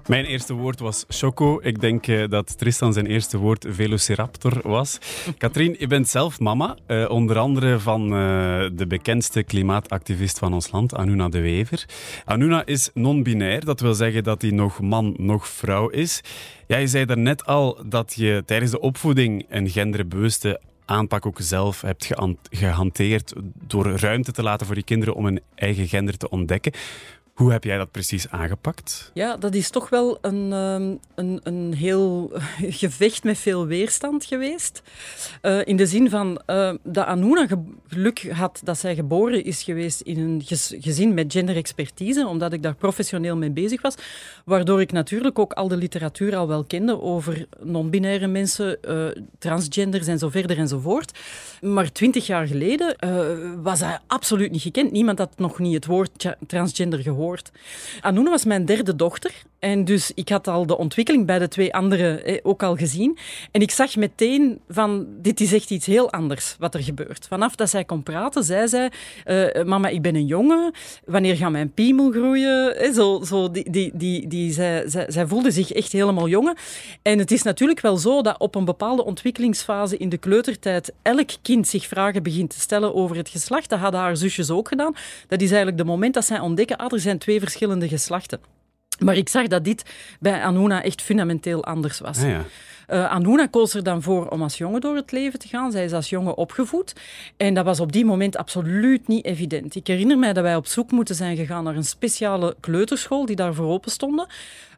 [0.07, 1.59] Mijn eerste woord was choco.
[1.61, 4.97] Ik denk uh, dat Tristan zijn eerste woord velociraptor was.
[5.37, 8.09] Katrien, je bent zelf mama, uh, onder andere van uh,
[8.73, 11.85] de bekendste klimaatactivist van ons land, Anuna de Wever.
[12.25, 16.21] Anuna is non-binair, dat wil zeggen dat hij nog man, nog vrouw is.
[16.67, 20.59] Jij zei daarnet al dat je tijdens de opvoeding een genderbewuste
[20.91, 22.09] aanpak ook zelf hebt
[22.49, 23.33] gehanteerd
[23.67, 26.71] door ruimte te laten voor je kinderen om een eigen gender te ontdekken.
[27.41, 29.11] Hoe heb jij dat precies aangepakt?
[29.13, 32.31] Ja, dat is toch wel een, ehm, een, een heel
[32.83, 34.81] gevecht met veel weerstand geweest.
[35.41, 37.47] Uh, in de zin van uh, dat Anuna
[37.87, 40.41] geluk had dat zij geboren is geweest in een
[40.81, 43.95] gezin met genderexpertise, omdat ik daar professioneel mee bezig was.
[44.45, 49.07] Waardoor ik natuurlijk ook al de literatuur al wel kende over non-binaire mensen, uh,
[49.39, 51.19] transgenders en zo verder enzovoort.
[51.61, 52.95] Maar twintig jaar geleden
[53.63, 54.91] was hij absoluut niet gekend.
[54.91, 57.30] Niemand had nog niet het woord transgender gehoord.
[58.01, 59.31] Anoune was mijn derde dochter.
[59.59, 63.17] En dus ik had al de ontwikkeling bij de twee anderen ook al gezien.
[63.51, 67.27] En ik zag meteen van, dit is echt iets heel anders wat er gebeurt.
[67.27, 68.91] Vanaf dat zij kon praten, zei zij,
[69.25, 70.73] uh, mama, ik ben een jongen.
[71.05, 72.93] Wanneer gaat mijn piemel groeien?
[72.93, 76.55] zo, zo, die, die, die, die, zij, zij, zij voelde zich echt helemaal jongen.
[77.01, 81.29] En het is natuurlijk wel zo dat op een bepaalde ontwikkelingsfase in de kleutertijd elk
[81.41, 83.69] kind zich vragen begint te stellen over het geslacht.
[83.69, 84.95] Dat hadden haar zusjes ook gedaan.
[85.27, 88.39] Dat is eigenlijk de moment dat zij ontdekken, ah, twee verschillende geslachten.
[88.99, 89.83] Maar ik zag dat dit
[90.19, 92.17] bij Anuna echt fundamenteel anders was.
[92.17, 92.45] Ah, ja.
[92.93, 95.71] Uh, Anuna koos er dan voor om als jongen door het leven te gaan.
[95.71, 96.93] Zij is als jongen opgevoed.
[97.37, 99.75] En dat was op die moment absoluut niet evident.
[99.75, 103.35] Ik herinner mij dat wij op zoek moeten zijn gegaan naar een speciale kleuterschool die
[103.35, 104.27] daarvoor open stonden.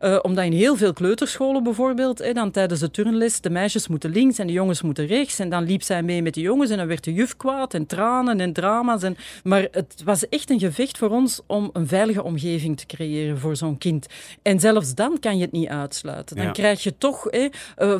[0.02, 4.38] Uh, omdat in heel veel kleuterscholen bijvoorbeeld, dan tijdens de turnles, de meisjes moeten links
[4.40, 5.40] en de jongens moeten rechts.
[5.40, 7.86] En dan liep zij mee met de jongens en dan werd de juf kwaad en
[7.86, 9.04] tranen en drama's.
[9.04, 9.18] En...
[9.44, 13.56] Maar het was echt een gevecht voor ons om een veilige omgeving te creëren voor
[13.56, 14.08] zo'n kind.
[14.42, 16.36] En zelfs dan kan je het niet uitsluiten.
[16.36, 16.52] Dan Ja.
[16.52, 17.50] krijg je toch eh,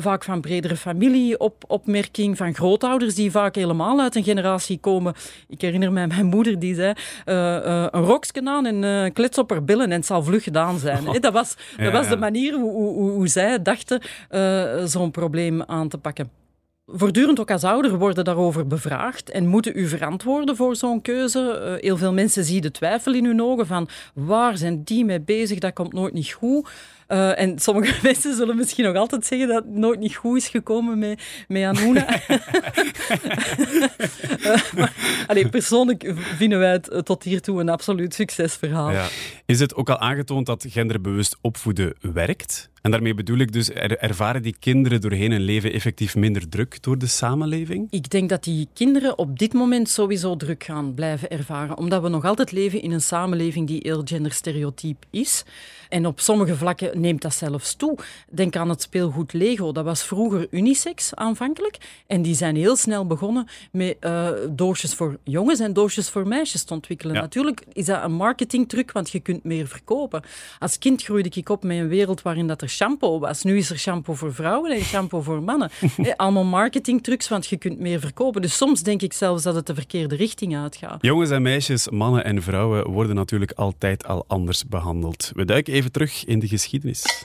[0.04, 5.14] vaak van bredere familie op, opmerking, van grootouders die vaak helemaal uit een generatie komen.
[5.48, 9.38] Ik herinner mij mijn moeder die zei, eh, eh, een rokje aan en eh klets
[9.38, 11.04] op haar billen en het zal vlug gedaan zijn.
[11.20, 14.00] Dat was, dat Ja, was de manier hoe, hoe, hoe zij dachten
[14.84, 16.30] zo'n probleem aan te pakken.
[16.86, 21.78] Voortdurend ook als ouder worden daarover bevraagd en moeten u verantwoorden voor zo'n keuze.
[21.80, 25.58] Heel veel mensen zien de twijfel in hun ogen van waar zijn die mee bezig,
[25.58, 26.68] dat komt nooit niet goed.
[27.08, 30.48] Uh, en sommige mensen zullen misschien nog altijd zeggen dat het nooit niet goed is
[30.48, 32.06] gekomen met, met Anuna.
[34.76, 34.86] uh,
[35.26, 38.90] allee, persoonlijk vinden wij het tot hiertoe een absoluut succesverhaal.
[38.90, 39.06] Ja.
[39.46, 42.72] Is het ook al aangetoond dat genderbewust opvoeden werkt?
[42.84, 46.82] En daarmee bedoel ik dus, er, ervaren die kinderen doorheen hun leven effectief minder druk
[46.82, 47.86] door de samenleving?
[47.90, 52.08] Ik denk dat die kinderen op dit moment sowieso druk gaan blijven ervaren, omdat we
[52.08, 55.44] nog altijd leven in een samenleving die heel genderstereotyp is.
[55.88, 57.98] En op sommige vlakken neemt dat zelfs toe.
[58.30, 59.72] Denk aan het speelgoed Lego.
[59.72, 61.78] Dat was vroeger unisex aanvankelijk.
[62.06, 66.64] En die zijn heel snel begonnen met uh, doosjes voor jongens en doosjes voor meisjes
[66.64, 67.14] te ontwikkelen.
[67.14, 70.22] Natuurlijk is dat een marketingtruc, want je kunt meer verkopen.
[70.58, 73.42] Als kind groeide ik op met een wereld waarin dat er shampoo was.
[73.42, 75.70] Nu is er shampoo voor vrouwen en shampoo voor mannen.
[76.16, 78.42] Allemaal marketingtrucs, want je kunt meer verkopen.
[78.42, 80.98] Dus soms denk ik zelfs dat het de verkeerde richting uitgaat.
[81.00, 85.30] Jongens en meisjes, mannen en vrouwen worden natuurlijk altijd al anders behandeld.
[85.34, 87.24] We duiken even terug in de geschiedenis.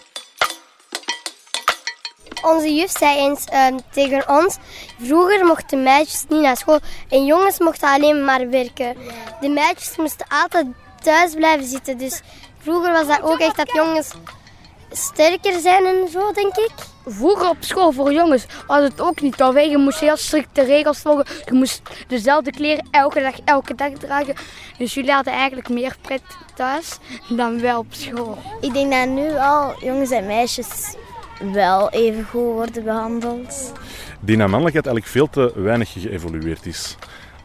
[2.41, 4.58] Onze juf zei eens um, tegen ons:
[5.02, 8.95] vroeger mochten meisjes niet naar school en jongens mochten alleen maar werken.
[9.41, 10.65] De meisjes moesten altijd
[11.04, 11.98] thuis blijven zitten.
[11.98, 12.22] Dus
[12.58, 14.12] vroeger was dat ook echt dat jongens
[14.91, 16.71] sterker zijn en zo, denk ik.
[17.06, 19.41] Vroeger op school voor jongens was het ook niet.
[19.41, 21.25] Alweer, je moest heel strikte regels volgen.
[21.45, 24.36] Je moest dezelfde kleren elke dag, elke dag dragen.
[24.78, 26.21] Dus jullie hadden eigenlijk meer pret
[26.56, 26.97] thuis
[27.30, 28.38] dan wel op school.
[28.62, 30.95] Ik denk dat nu al jongens en meisjes
[31.54, 33.71] wel even goed worden behandeld.
[34.19, 36.95] Die naar mannelijkheid eigenlijk veel te weinig geëvolueerd is.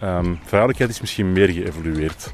[0.03, 2.33] Um, vrouwelijkheid is misschien meer geëvolueerd.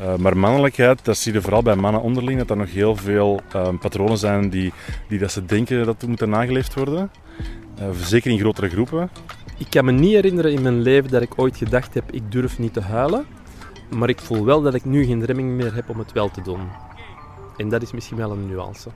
[0.00, 3.40] Uh, maar mannelijkheid, dat zie je vooral bij mannen onderling, dat er nog heel veel
[3.56, 4.72] um, patronen zijn die,
[5.08, 7.10] die dat ze denken dat moeten nageleefd worden.
[7.78, 9.10] Uh, zeker in grotere groepen.
[9.58, 12.58] Ik kan me niet herinneren in mijn leven dat ik ooit gedacht heb, ik durf
[12.58, 13.24] niet te huilen.
[13.90, 16.42] Maar ik voel wel dat ik nu geen remming meer heb om het wel te
[16.42, 16.60] doen.
[17.56, 18.90] En dat is misschien wel een nuance.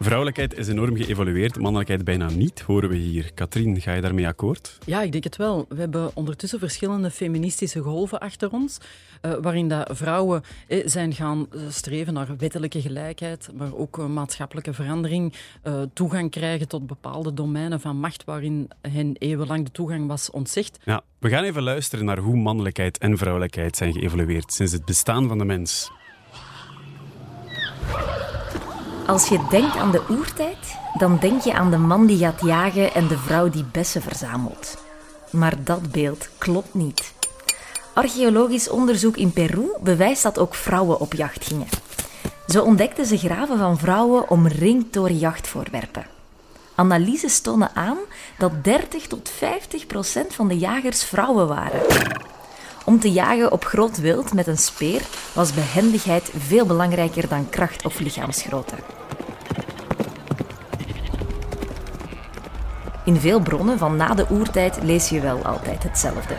[0.00, 3.32] Vrouwelijkheid is enorm geëvolueerd, mannelijkheid bijna niet, horen we hier.
[3.34, 4.78] Katrien, ga je daarmee akkoord?
[4.86, 5.66] Ja, ik denk het wel.
[5.68, 8.78] We hebben ondertussen verschillende feministische golven achter ons,
[9.22, 14.06] uh, waarin dat vrouwen eh, zijn gaan eh, streven naar wettelijke gelijkheid, maar ook uh,
[14.06, 20.06] maatschappelijke verandering, uh, toegang krijgen tot bepaalde domeinen van macht waarin hen eeuwenlang de toegang
[20.06, 20.78] was ontzegd.
[20.84, 25.28] Ja, we gaan even luisteren naar hoe mannelijkheid en vrouwelijkheid zijn geëvolueerd sinds het bestaan
[25.28, 25.90] van de mens.
[29.06, 32.94] Als je denkt aan de oertijd, dan denk je aan de man die gaat jagen
[32.94, 34.76] en de vrouw die bessen verzamelt.
[35.30, 37.12] Maar dat beeld klopt niet.
[37.94, 41.68] Archeologisch onderzoek in Peru bewijst dat ook vrouwen op jacht gingen.
[42.46, 46.06] Zo ontdekten ze graven van vrouwen omringd door jachtvoorwerpen.
[46.74, 47.98] Analyses tonen aan
[48.38, 51.80] dat 30 tot 50 procent van de jagers vrouwen waren.
[52.84, 57.84] Om te jagen op groot wild met een speer was behendigheid veel belangrijker dan kracht
[57.84, 58.74] of lichaamsgrootte.
[63.04, 66.34] In veel bronnen van na de oertijd lees je wel altijd hetzelfde.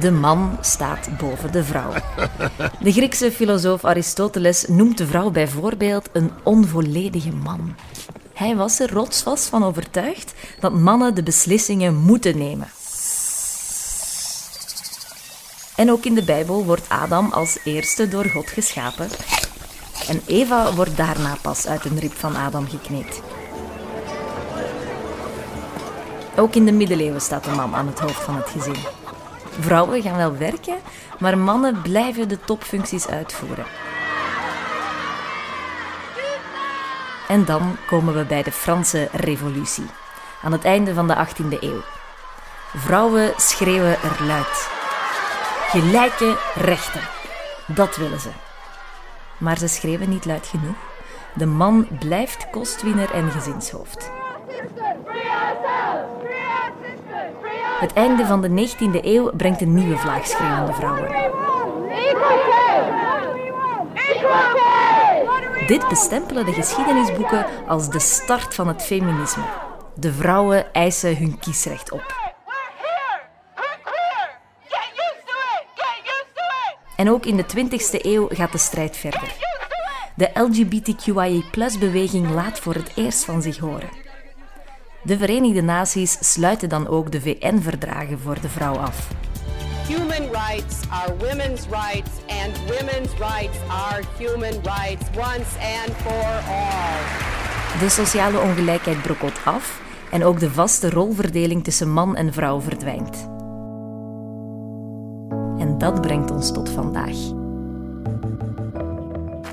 [0.00, 1.92] De man staat boven de vrouw.
[2.80, 7.74] De Griekse filosoof Aristoteles noemt de vrouw bijvoorbeeld een onvolledige man.
[8.32, 12.68] Hij was er rotsvast van overtuigd dat mannen de beslissingen moeten nemen.
[15.76, 19.08] En ook in de Bijbel wordt Adam als eerste door God geschapen.
[20.08, 23.22] En Eva wordt daarna pas uit een rib van Adam gekneed.
[26.36, 28.76] Ook in de middeleeuwen staat de man aan het hoofd van het gezin.
[29.60, 30.76] Vrouwen gaan wel werken,
[31.18, 33.66] maar mannen blijven de topfuncties uitvoeren.
[37.28, 39.86] En dan komen we bij de Franse Revolutie,
[40.42, 41.82] aan het einde van de 18e eeuw.
[42.74, 44.73] Vrouwen schreeuwen er luid.
[45.74, 47.00] Gelijke rechten.
[47.66, 48.28] Dat willen ze.
[49.38, 50.76] Maar ze schreeuwen niet luid genoeg.
[51.34, 54.10] De man blijft kostwinner en gezinshoofd.
[57.80, 61.32] Het einde van de 19e eeuw brengt een nieuwe vlaag schreeuwende vrouwen.
[65.66, 69.44] Dit bestempelen de geschiedenisboeken als de start van het feminisme.
[69.94, 72.23] De vrouwen eisen hun kiesrecht op.
[76.96, 79.36] En ook in de 20e eeuw gaat de strijd verder.
[80.16, 83.88] De LGBTQIA-beweging laat voor het eerst van zich horen.
[85.02, 89.08] De Verenigde Naties sluiten dan ook de VN-verdragen voor de vrouw af.
[89.88, 97.78] Human rights are women's rights and women's rights are human rights once and for all.
[97.78, 99.80] De sociale ongelijkheid brokkelt af
[100.10, 103.33] en ook de vaste rolverdeling tussen man en vrouw verdwijnt.
[105.64, 107.16] En dat brengt ons tot vandaag.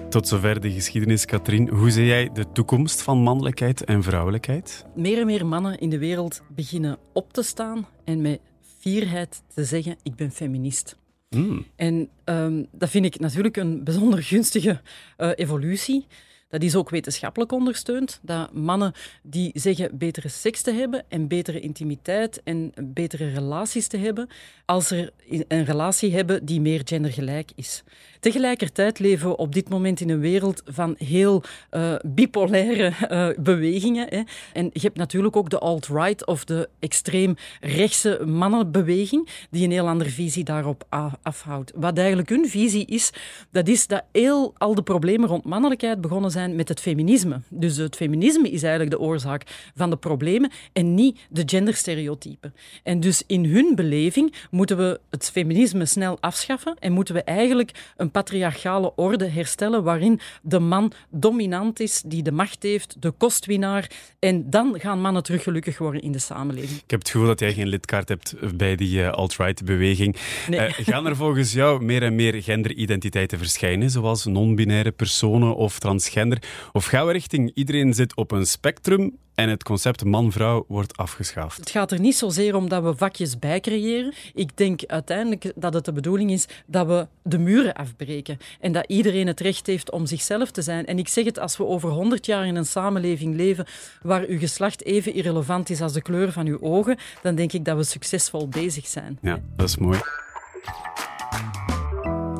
[0.09, 1.69] Tot zover de geschiedenis, Katrien.
[1.69, 4.85] Hoe zie jij de toekomst van mannelijkheid en vrouwelijkheid?
[4.95, 8.39] Meer en meer mannen in de wereld beginnen op te staan en met
[8.79, 10.97] fierheid te zeggen: Ik ben feminist.
[11.29, 11.65] Hmm.
[11.75, 14.81] En um, dat vind ik natuurlijk een bijzonder gunstige
[15.17, 16.05] uh, evolutie.
[16.51, 18.19] Dat is ook wetenschappelijk ondersteund.
[18.21, 23.97] Dat mannen die zeggen betere seks te hebben en betere intimiteit en betere relaties te
[23.97, 24.27] hebben,
[24.65, 25.11] als er
[25.47, 27.83] een relatie hebben die meer gendergelijk is.
[28.21, 34.07] Tegelijkertijd leven we op dit moment in een wereld van heel uh, bipolaire uh, bewegingen.
[34.09, 34.21] Hè.
[34.53, 39.87] En je hebt natuurlijk ook de alt-right of de extreem rechtse mannenbeweging, die een heel
[39.87, 40.85] andere visie daarop
[41.21, 41.71] afhoudt.
[41.75, 43.11] Wat eigenlijk hun visie is,
[43.51, 47.41] dat is dat heel al de problemen rond mannelijkheid begonnen zijn met het feminisme.
[47.49, 52.53] Dus het feminisme is eigenlijk de oorzaak van de problemen en niet de genderstereotypen.
[52.83, 57.93] En dus in hun beleving moeten we het feminisme snel afschaffen en moeten we eigenlijk
[57.97, 63.89] een patriarchale orde herstellen waarin de man dominant is, die de macht heeft, de kostwinnaar.
[64.19, 66.81] En dan gaan mannen terug gelukkig worden in de samenleving.
[66.83, 70.15] Ik heb het gevoel dat jij geen lidkaart hebt bij die uh, alt-right-beweging.
[70.47, 70.59] Nee.
[70.59, 76.43] Uh, gaan er volgens jou meer en meer genderidentiteiten verschijnen, zoals non-binaire personen of transgender?
[76.71, 81.57] Of gaan we richting iedereen zit op een spectrum en het concept man-vrouw wordt afgeschaft.
[81.57, 84.13] Het gaat er niet zozeer om dat we vakjes bijcreëren.
[84.33, 88.85] Ik denk uiteindelijk dat het de bedoeling is dat we de muren afbreken en dat
[88.87, 90.85] iedereen het recht heeft om zichzelf te zijn.
[90.85, 93.65] En ik zeg het, als we over honderd jaar in een samenleving leven
[94.01, 97.65] waar uw geslacht even irrelevant is als de kleur van uw ogen, dan denk ik
[97.65, 99.17] dat we succesvol bezig zijn.
[99.21, 99.99] Ja, dat is mooi.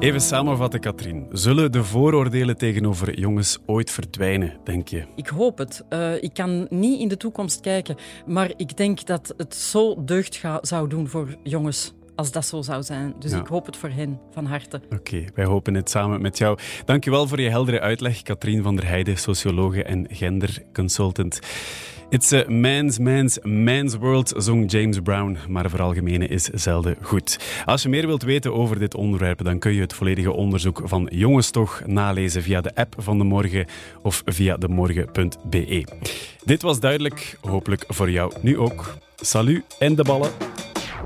[0.01, 1.27] Even samenvatten, Katrien.
[1.31, 5.03] Zullen de vooroordelen tegenover jongens ooit verdwijnen, denk je?
[5.15, 5.83] Ik hoop het.
[5.89, 7.95] Uh, ik kan niet in de toekomst kijken,
[8.25, 12.83] maar ik denk dat het zo deugd zou doen voor jongens als dat zo zou
[12.83, 13.13] zijn.
[13.19, 13.39] Dus Ja.
[13.39, 14.81] ik hoop het voor hen van harte.
[14.93, 16.57] Oké, wij hopen het samen met jou.
[16.85, 21.39] Dankjewel voor je heldere uitleg, Katrien van der Heijden, sociologe en genderconsultant.
[22.11, 27.39] It's a man's, man's, man's world, zong James Brown, maar veralgemenen is zelden goed.
[27.65, 31.07] Als je meer wilt weten over dit onderwerp, dan kun je het volledige onderzoek van
[31.11, 33.65] Jongens Toch nalezen via de app van De Morgen
[34.01, 35.85] of via demorgen.be.
[36.43, 38.97] Dit was duidelijk, hopelijk voor jou nu ook.
[39.15, 40.31] Salut en de ballen.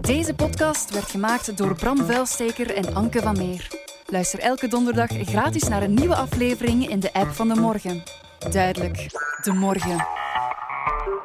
[0.01, 3.67] Deze podcast werd gemaakt door Bram Vuilsteker en Anke van Meer.
[4.05, 8.03] Luister elke donderdag gratis naar een nieuwe aflevering in de app van De Morgen.
[8.51, 8.97] Duidelijk,
[9.41, 10.15] De Morgen.